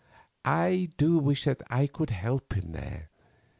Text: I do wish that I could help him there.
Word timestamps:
I 0.43 0.89
do 0.97 1.19
wish 1.19 1.43
that 1.43 1.61
I 1.69 1.85
could 1.85 2.09
help 2.09 2.53
him 2.53 2.71
there. 2.71 3.11